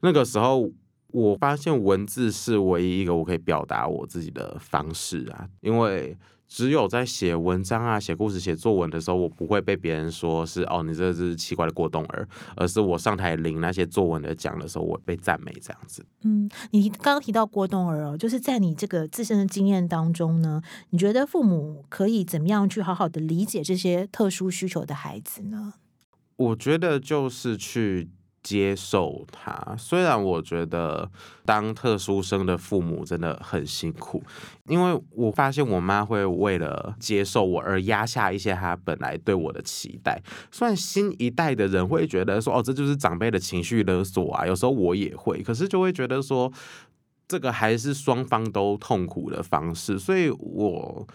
[0.00, 0.70] 那个时候
[1.08, 6.16] 我发现文字是唯一一个我可以表达我自己的方式啊，因为
[6.48, 16.04] 只有在写文章啊、写故事、写作文的时候，我不会被别人说是哦，你这是奇怪的过动儿，而是我上台领那些作文的奖的时候，我被赞美这样子。
[16.22, 25.74] 嗯，你刚刚提到过冬儿哦，就是在你这个自身的经验当中呢，你觉得父母可以怎么样去好好的理解这些特殊需求的孩子呢？
[26.36, 28.08] 我觉得就是去
[28.48, 29.76] 接受他。
[29.76, 31.10] 虽然我觉得
[31.44, 34.22] 当特殊生的父母真的很辛苦，
[34.66, 40.22] 因为我发现我妈会为了接受我而压下一些她本来对我的期待。
[40.50, 46.50] 虽然新一代的人会觉得说，哦，这就是长辈的情绪勒索啊，有时候我也会，可是就会觉得说。
[47.30, 51.06] 这个还是双方都痛苦的方式，所以我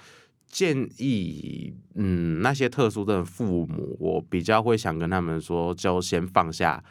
[0.46, 6.84] 建议，嗯，那些特殊的父母，我比较会想跟他们说，就先放下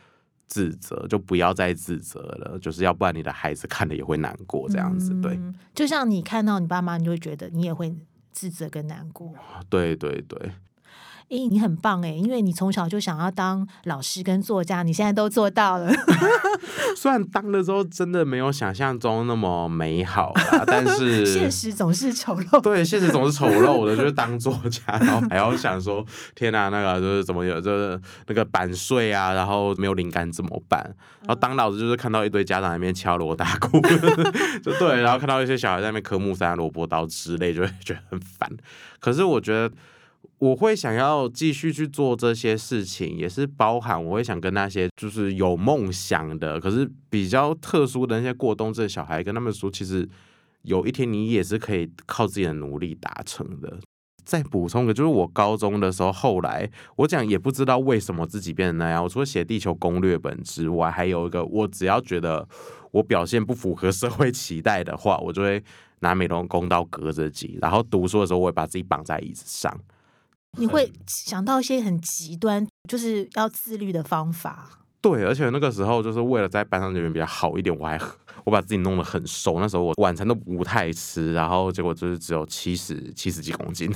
[0.52, 7.90] 自责，就不要再自责了，就是要不然你的孩子看了也会难过，这样子，对，嗯，就像你看到你爸妈，你就会觉得你也会
[8.32, 9.32] 自责跟难过。
[9.70, 10.52] 对对对，
[11.32, 15.90] 诶，你很棒诶，因为你从小就想要当老师跟作家，你现在都做到了。
[16.94, 22.60] 虽然当的时候真的没有想象中那么美好啦，但是 现实总是丑陋。
[22.60, 30.82] 对，现实总是丑陋的，就是当作家，然后还要想说，天哪、那个就是怎么有就是那个版税啊，然后没有灵感怎么办？
[31.20, 33.80] 然后当老师就是看到一堆家长在那边敲锣打鼓，
[34.62, 38.50] 就对，然后看到一些小孩在那边磕木山、萝卜刀之类，就会觉得很烦。
[39.00, 39.74] 可是我觉得。
[40.42, 50.08] 我会想要继续去做这些事情，也是包含我会想跟那些就是有梦想的，可是比较特殊的那些过冬症小孩，跟他们说，其实
[50.62, 53.78] 有一天你也是可以靠自己的努力达成的。
[54.24, 59.04] 再补充个，就是我高中的时候，后来我讲也不知道为什么自己变成那样。
[59.04, 62.48] 我除了写地球攻略本之外，还有一个，我只要觉得
[62.90, 65.62] 我表现不符合社会期待的话，我就会
[66.00, 69.72] 拿美容弓刀隔着己，然后读书的时候，我会把自己绑在椅子上。
[70.58, 74.68] 你会想到一些很极端，就是要自律的方法。
[75.00, 77.98] 对，而且那个时候就是为了在班上人缘比较好一点，我还
[78.44, 79.58] 我把自己弄得很瘦。
[79.58, 83.92] 那时候我晚餐都不太吃，然后结果就是只有七十七十几公斤。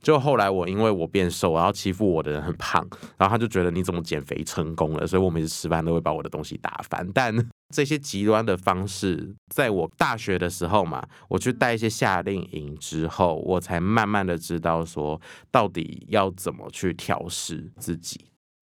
[0.00, 2.86] 就后来我因为我变瘦，然后欺负我的人很胖，
[3.18, 7.06] 然后他就觉得你怎么减肥成功了，所以我每次吃饭都会把我的东西打翻。
[7.12, 7.34] 但
[7.74, 18.18] 这些极端的方式，在我大学的时候嘛，我去带一些夏令营之后，我才慢慢的知道说，到底要怎么去调试自己。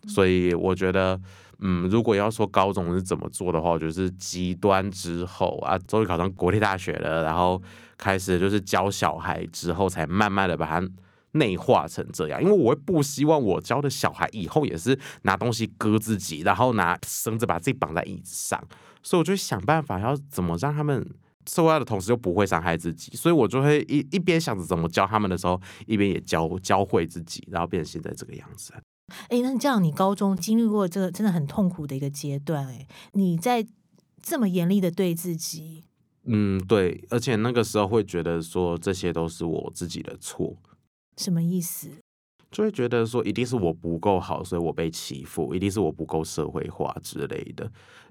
[0.09, 1.21] 所以我觉得，
[1.59, 7.61] 嗯，如果要说高中是怎么做的话，我觉得是极端之后啊，终于考上国立大学了，然后
[7.97, 10.89] 开始就是教小孩之后，才慢慢的把它
[11.33, 12.41] 内化成这样。
[12.41, 18.63] 因为我会不希望我教的小孩以后也是拿东西割自己，然后拿绳子把自己绑在椅子上，
[19.07, 21.09] 所以我就想办法要怎么让他们
[21.49, 28.75] 受害的同时又不会伤害自己，所以我就会一一边想着怎么教他们的时候，一边也教教会自己，然后变成现在这个样子。
[29.29, 33.65] 哎，那你这样，你高中经历过这个真的很痛苦的一个阶段，哎，你在
[34.21, 35.85] 这么严厉的对自己，
[36.25, 40.57] 嗯，对，而且那个时候会觉得说这些都是我自己的错，
[41.17, 41.91] 什么意思？
[42.51, 47.65] 就会觉得说一定是我不够好，所以我被欺负，一定是我不够社会化之类的，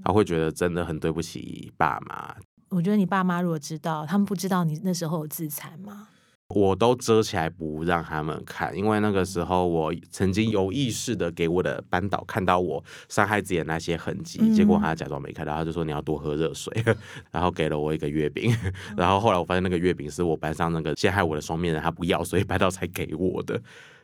[0.03, 2.35] 然后会觉得真的很对不起爸妈。
[2.69, 6.09] 我觉得你爸妈如果知道，他们不知道你那时候有自残吗？
[6.49, 16.71] 我都遮起来不让他们看，因为那个时候我曾经有意识的给我的班导看到我伤害自己的那些痕迹，结果他假装没看到，他就说你要多喝热水，
[17.31, 18.55] 然后给了我一个月饼，
[18.95, 23.59] 然后后来我发现那个月饼是我班上那个陷害我的双面人他不要，所以班导才给我的。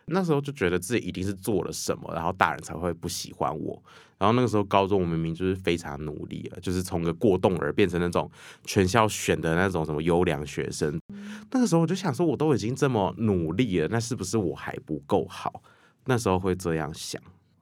[0.06, 3.82] 那时候就觉得自己一定是做了什么，然后大人才会不喜欢我。
[4.18, 8.30] 然后那个时候高中我明明就是非常努力了，就是从个过动儿变成那种
[8.64, 11.02] 全校选的那种什么优良学生。
[11.50, 15.64] 那个时候我就想说，我都已经这么努力了，那是不是我还不够好？
[16.06, 17.22] 那时候会这样想。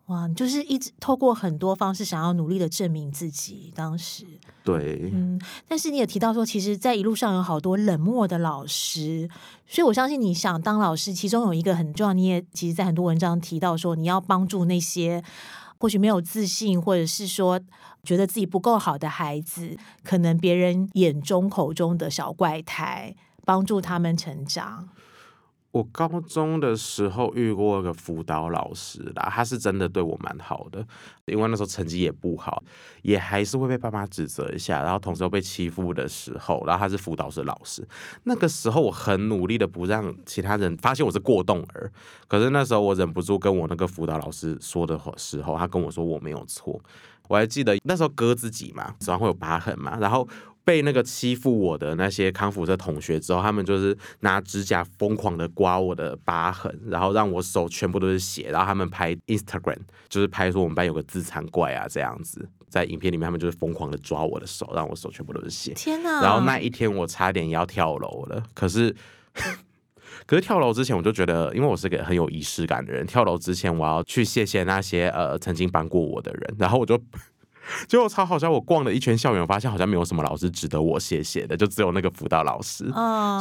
[0.09, 3.71] 哇，你就是一直透过很多方式想要努力的证明自己。
[3.75, 4.25] 当时，
[4.63, 9.29] 对，嗯，但是你也提到说，其实，在一路上有好多冷漠的老师，
[9.67, 15.23] 所以我相信你想当老师，其中有一个很重要，你也其实，在很多文章提到说，你要帮助那些
[15.77, 17.59] 或许没有自信，或者是说
[18.03, 24.89] 觉得自己不够好的孩子，可能别人眼中口中的小怪胎，帮助他们成长。
[25.71, 30.83] 我高中的时候遇过一个辅导老师啦，他是真的对我蛮好的，
[31.25, 32.63] 因为那时候成绩也不好，
[33.03, 37.87] 也还是会被爸妈指责一下，然后同时又被欺负的时候，然后他是辅导室老师，
[38.23, 41.91] 那个时候我很努力的不让其他人发现我是过动儿，
[42.27, 46.81] 可是那时候我忍不住跟我那个辅导老师说的时候，他跟我说我没有错，
[47.27, 50.27] 我还记得那时候割自己嘛，手上会有疤痕嘛，然后。
[50.69, 65.73] 被那个欺负我的那些康复社同学之后，他们就是拿指甲疯狂的刮我的疤痕，然后让我手全部都是血，然后他们拍 Instagram，就是拍说我们班有个自残怪啊这样子，在影片里面他们就是疯狂的抓我的手，让我手全部都是血。
[65.73, 66.21] 天哪！
[66.21, 68.95] 然后那一天我差点要跳楼了，可是
[70.27, 77.01] 可是跳楼之前我就觉得，因为我是个很有仪式感的人，跳楼之前我要去谢谢那些呃曾经帮过我的人，然后我就。
[77.87, 82.89] 结果超好笑，我逛了一圈校园，发现好像没有什么老师值得我谢谢的，就只有那个辅导老师。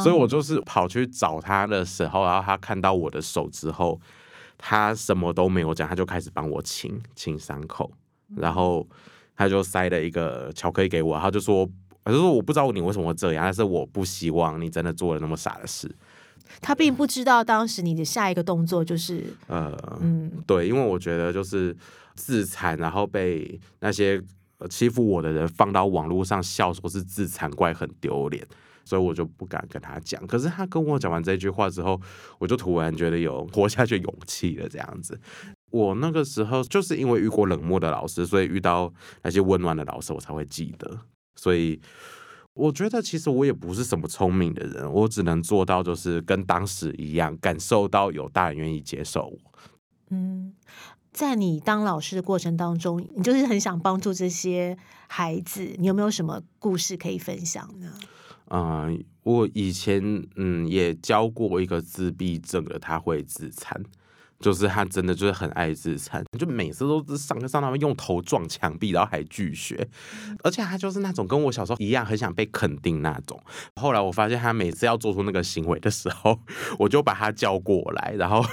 [0.03, 3.99] 所以我就是跑去找他的时候，然后他看到我的手之后，
[4.57, 7.91] 他什么都没有讲，他就开始帮我清清伤口，
[8.35, 8.87] 然后
[9.35, 11.67] 他就塞了一个巧克力给我，他就说，
[12.03, 15.89] 他就说我不知道你为什么会这样，但是我不希望你真的做了那么傻的事。
[16.61, 21.75] 他并不知道当时你的下一个动作就是呃，嗯，对，因为我觉得就是
[22.19, 24.21] 自残，然后被那些
[24.69, 28.45] 欺负我的人放到网络上笑，说是自残怪，很丢脸，
[28.83, 30.27] 所以我就不敢跟他讲。
[30.27, 31.99] 可是他跟我讲完这句话之后，
[32.39, 34.67] 我就突然觉得有 活下去勇气了。
[34.67, 35.19] 这样子，
[35.71, 40.99] 我那个时候就是因为遇过冷漠的老师，所以遇到那些温暖的老师，我才会记得。
[41.35, 41.79] 所以。
[42.55, 49.39] 我觉得其实我也不是什么聪明的人，我只能做到就是跟当时一样，感受到有大人愿意接受我。
[50.09, 50.53] 嗯，
[51.11, 57.93] 在你当老师的过程当中，你就是很想帮助这些孩子，你有没有什么故事可以分享呢？
[58.47, 58.87] 啊，
[59.23, 60.01] 我以前
[60.35, 63.83] 嗯也教过一个自闭症的，他会自残。
[64.39, 69.87] 就是他真的就是很爱自残，就每次都是上课上到用头撞墙壁，然后还拒学，
[70.43, 73.41] 而且他就是那种跟我小时候一样很想被肯定那种。
[73.75, 76.39] 后来我发现他每次要做出那个行为的时候，
[76.79, 78.43] 我就把他叫过来，然后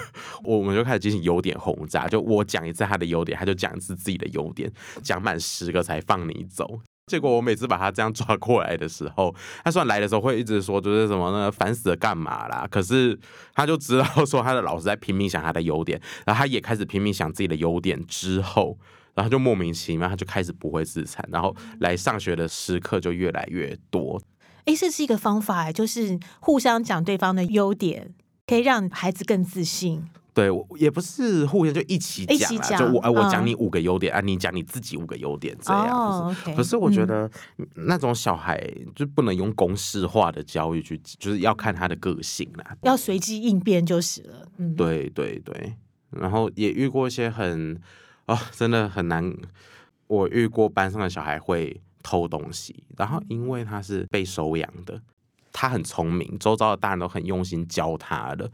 [0.43, 4.70] 我们就开始进行优点轰炸，就我讲一次他的优点，他就讲一次自己的优点，
[5.03, 6.80] 讲满十个才放你走。
[7.07, 9.32] 结果我每次把他这样抓过来的时候，
[9.62, 13.16] 他虽然来的时候会一直说就是什么那个烦死了干嘛啦，可是
[13.54, 18.76] 他就知道说他的老师在拼命想他的优点，然后他也开始拼命想自己的优点之后，
[19.14, 24.20] 然后就莫名其妙他就开始不会自残，然后来上学的时刻就越来越多。
[24.64, 28.14] 哎，这是一个方法，就是互相讲对方的优点。
[28.48, 30.09] 可以让孩子更自信。
[30.37, 36.53] 对，我也不是互相就一起一起讲啦，讲就我哎，我嗯讲你五个优点，啊，你讲你自己五个优点这样子。
[36.55, 37.30] 可是我觉嗯得
[37.74, 38.62] 那种小孩
[38.95, 42.76] 就不能用公式化的教育去，就是要看他的个性啦。
[42.82, 44.47] 要随机应变就是了。
[44.59, 45.74] 嗯，对对对，
[46.11, 47.80] 然后也遇过一些很
[48.26, 49.34] 啊、真的很难。
[50.07, 55.01] 我遇过班上的小孩会偷东西，然后因为他是被收养的，
[55.57, 58.50] 他很聪明，周遭的大人都很用心教他的。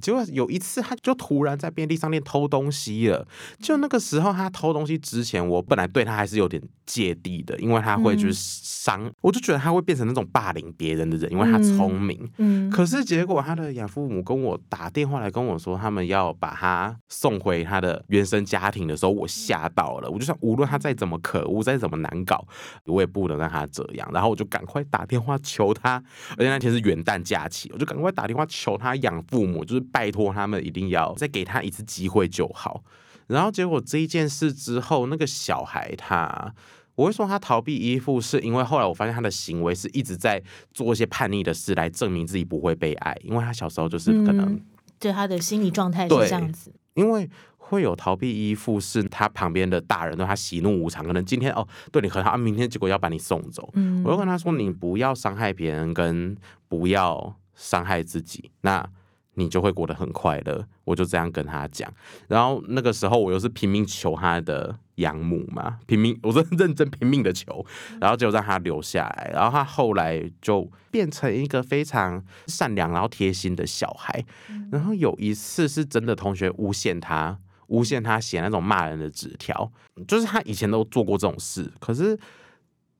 [0.00, 3.24] 结果有一次，他就突然在便利商店偷东西了。
[3.60, 12.28] 就那个时候，他偷东西之前，我本来对他还是有点芥蒂的，因为他会就是伤，我就觉得他会变成那种霸凌别人的人，因为他聪明。
[12.38, 20.10] 嗯，可是结果他的养父母跟我打电话来跟我说，他们要把他送回他的原生家庭的时候，我吓到了。
[20.10, 22.44] 我就想，无论他再怎么可恶，再怎么难搞，
[22.86, 24.08] 我也不能让他这样。
[24.12, 26.02] 然后我就赶快打电话求他，
[26.36, 32.82] 而且那天是元旦假期，我就赶快打电话求他养父母，就是拜托他们一定要再给他一次机会就好。
[33.26, 36.54] 然后结果这一件事之后，那个小孩他。
[36.94, 40.40] 我会说他逃避依附，是因为后来我发现他的行为是一直在
[40.74, 44.60] 做一些叛逆的事来证明自己不会被爱，因为他小时候就是可能、嗯
[44.98, 46.70] 对他的心理状态是对这样子。
[46.92, 47.28] 因为
[47.64, 53.70] 会有逃避依附，是他旁边的大人对他喜怒无常，可能今天哦对你很好，啊明天结果要把你送走。
[53.74, 56.36] 嗯我就跟他说，你不要伤害别人，跟
[56.68, 58.86] 不要伤害自己，那
[59.34, 60.66] 你就会过得很快乐。
[60.84, 61.90] 我就这样跟他讲。
[62.28, 67.64] 然后那个时候我又是拼命求他的养母嘛，拼命，我是认真拼命的求，
[68.00, 69.30] 然后就让他留下来。
[69.32, 74.22] 然后他后来就变成一个非常善良然后贴心的小孩。
[74.70, 77.38] 然后有一次是真的同学诬陷他。
[77.72, 79.70] 诬陷他写那种骂人的纸条，
[80.06, 82.18] 就是他以前都做过这种事，可是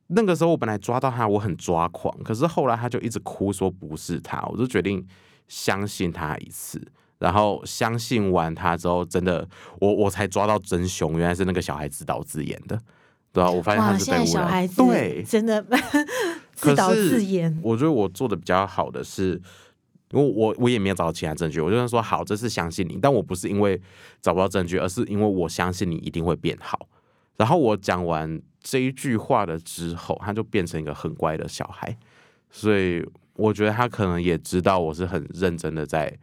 [0.09, 5.07] 那个时候我本来抓到他，我很抓狂，可是后来他就一直哭说不是他，我就决定
[5.47, 6.83] 相信他一次。
[7.19, 9.49] 然后相信完他之后，真的
[9.79, 12.77] 我 我才抓到真凶，原来是那个小孩自导自演的，
[13.33, 15.65] 对啊，我发现哇，他是现在被污染，小孩子对，真的
[16.57, 17.57] 自导可是自演。
[17.63, 19.41] 我觉得我做的比较好的是，
[20.13, 23.81] 因为我我也没有找到其他证据，我就是说好，这是相信你，但我不是因为
[24.21, 26.89] 找不到证据，而是因为我相信你一定会变好。
[27.37, 31.97] 然后我讲完这一句话的之后，他就变成一个很乖的小孩，
[32.51, 33.05] 所以
[33.35, 36.17] 我觉得他可能也知道我是很认真的在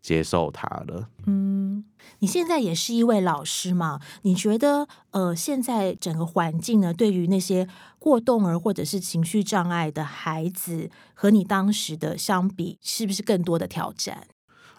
[0.00, 1.08] 接受他了。
[1.26, 1.84] 嗯，
[2.20, 4.00] 你现在也是一位老师嘛？
[4.22, 7.68] 你觉得呃，现在整个环境呢，对于那些
[7.98, 14.28] 过动儿或者是情绪障碍的孩子，和你当时的相比，是不是更多的挑战？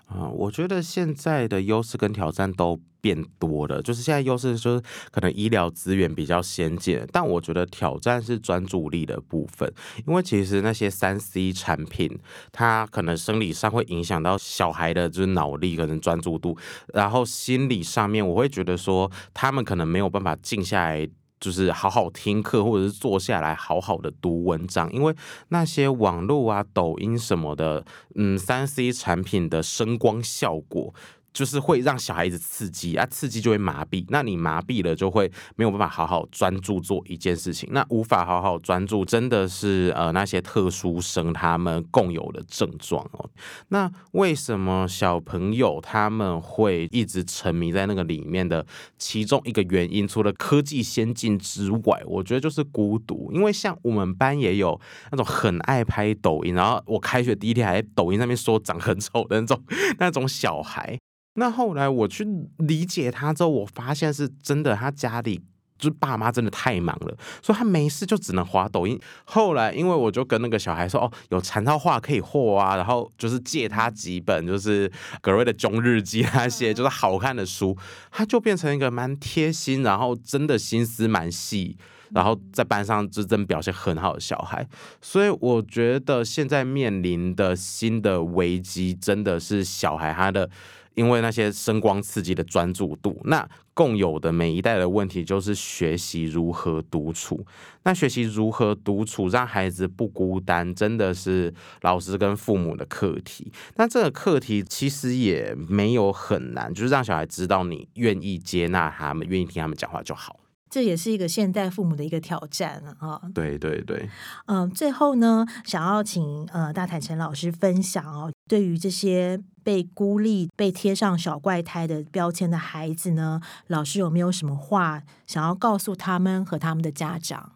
[0.08, 3.82] 啊、我觉得现在的优势跟挑战都变多了。
[3.82, 4.82] 就是现在优势就是
[5.12, 9.72] 可能医疗资源比较先进，但我觉得挑战是专注力的部分。
[10.06, 12.18] 因为其实那些三 C 产品，
[12.54, 16.58] 它可能生理上会影响到小孩的就是脑力，可能专注度，
[16.94, 21.08] 然后心理上面，我会觉得说他们可能没有办法静下来。
[21.40, 25.16] 就是好好听课，或者是坐下来好好的读文章，因为
[25.50, 27.86] 那些网络啊、抖音什么的，
[28.16, 30.94] 嗯，三 C 产品的声光效果。
[31.38, 43.30] 就是会让小孩子刺激啊，刺激就会麻痹，那你麻痹了就会没有办法好好专注做一件事情，那无法好好专注，真的是呃那些特殊生他们共有的症状哦。
[43.68, 48.66] 那为什么小朋友他们会一直沉迷在那个里面的
[48.98, 53.32] 其中一个原因，除了科技先进之外，我觉得就是孤独。
[53.32, 54.82] 因为像我们班也有
[55.12, 59.62] 那种很爱拍抖音，然后我开学第一天还在抖音上面说长很丑的那种
[60.00, 60.98] 那种小孩。
[61.38, 62.28] 那后来我去
[62.58, 65.40] 理解他之后，我发现是真的，他家里
[65.78, 69.00] 就是爸妈真的太忙了，所以他没事就只能滑抖音。
[69.24, 77.78] 后来因为我就跟那个小孩说，哦，有缠套画可以画啊，然后就是借他几本就是格瑞的《中日记》那些就是好看的书，
[78.12, 81.78] 他就变成一个蛮贴心，然后真的心思蛮细。
[82.12, 84.66] 然后在班上就真表现很好的小孩，
[85.02, 90.50] 所以我觉得现在面临的新的危机真的是小孩他的，
[90.98, 97.46] 因为那些声光刺激的专注度，那共有的每一代的问题就是学习如何独处。
[97.84, 103.52] 那学习如何独处，让孩子不孤单，真的是老师跟父母的课题。
[103.76, 110.40] 那这个课题其实也没有很难，就是让小孩知道你愿意接纳他们，愿意听他们讲话就好。
[110.70, 113.22] 这也是一个现代父母的一个挑战啊。
[113.34, 114.10] 对对对。
[114.48, 127.52] 嗯，最后呢，想要请呃大坦诚老师分享哦，对于这些被孤立、被贴上小怪胎的标签的孩子呢，老师有没有什么话想要告诉他们和他们的家长？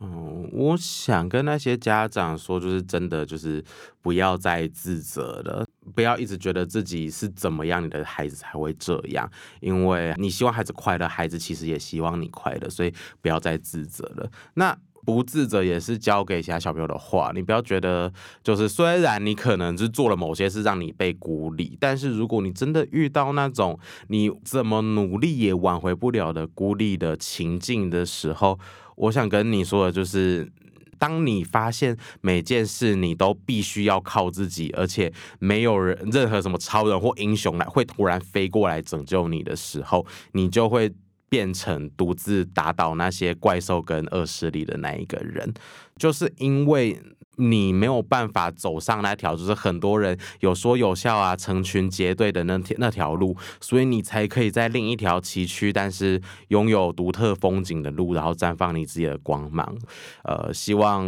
[0.00, 3.64] 嗯，我想跟那些家长说，就是真的，就是
[4.02, 9.26] 不要再自责了，不要一直觉得自己是怎么样，你的孩子才会这样。
[9.60, 12.92] 因为你希望孩子快乐，孩子其实也希望你快乐，所以
[13.22, 14.30] 不要再自责了。
[14.52, 14.76] 那
[15.06, 23.78] 不自责也是教给其他小朋友的话，你不要觉得，就是虽然你可能是做了某些事让你被孤立，但是如果你真的遇到那种
[24.08, 28.58] 你怎么努力也挽回不了的孤立的情境的时候，
[28.96, 30.50] 我想跟你说的就是，
[30.98, 40.92] 当你发现每件事你都必须要靠自己，而且没有人任何什么超人或英雄来会突然飞过来拯救你的时候，你就会
[41.28, 45.52] 变成独自打倒那些怪兽跟恶势力的那一个人，
[45.96, 47.00] 就是因为。
[47.38, 56.18] 你没有办法走上那条，就是很多人有说有笑啊，成群结队的那那条路，所以你才可以在另一条崎岖但是
[56.48, 59.76] 拥有独特风景的路，然后绽放你自己的光芒。
[60.24, 61.04] 呃，希望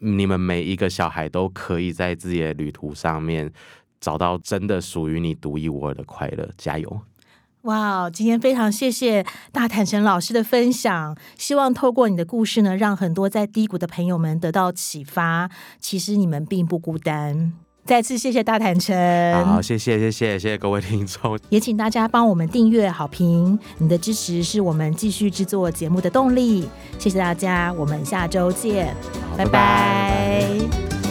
[0.00, 3.50] 你们每一个小孩都可以在自己的旅途上面
[3.98, 7.00] 找到真的属于你独一无二的快乐，加油！
[7.62, 15.48] 哇，今天非常谢谢大坦诚老师的分享，希望透过你的故事呢，让很多在低谷的朋友们得到启发。
[15.80, 17.52] 其实你们并不孤单。
[17.84, 26.68] 再次谢谢大坦诚，好，谢谢谢谢谢谢各位听众，也请大家帮我们订阅好评，你的支持是我们继续制作节目的动力。
[26.98, 28.94] 谢谢大家，我们下周见，
[29.36, 31.01] 拜拜。